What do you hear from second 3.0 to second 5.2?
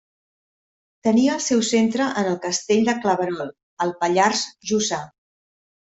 Claverol, al Pallars Jussà.